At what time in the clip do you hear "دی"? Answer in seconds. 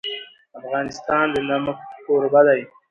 2.47-2.61